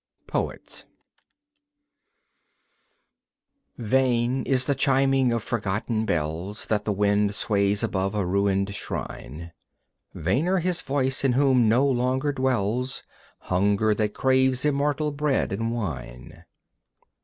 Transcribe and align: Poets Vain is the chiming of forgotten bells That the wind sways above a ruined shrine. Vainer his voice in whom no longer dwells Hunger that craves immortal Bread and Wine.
Poets 0.25 0.85
Vain 3.77 4.41
is 4.45 4.65
the 4.65 4.73
chiming 4.73 5.31
of 5.31 5.43
forgotten 5.43 6.07
bells 6.07 6.65
That 6.65 6.85
the 6.85 6.91
wind 6.91 7.35
sways 7.35 7.83
above 7.83 8.15
a 8.15 8.25
ruined 8.25 8.73
shrine. 8.73 9.51
Vainer 10.15 10.57
his 10.57 10.81
voice 10.81 11.23
in 11.23 11.33
whom 11.33 11.69
no 11.69 11.85
longer 11.85 12.31
dwells 12.31 13.03
Hunger 13.41 13.93
that 13.93 14.15
craves 14.15 14.65
immortal 14.65 15.11
Bread 15.11 15.51
and 15.51 15.71
Wine. 15.71 16.45